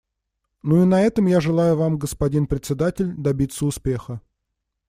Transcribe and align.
Ну 0.63 0.81
и 0.81 0.85
на 0.87 0.99
этом 1.03 1.27
я 1.27 1.39
желаю 1.39 1.77
вам, 1.77 1.99
господин 1.99 2.47
Председатель, 2.47 3.13
добиться 3.15 3.67
успеха. 3.67 4.19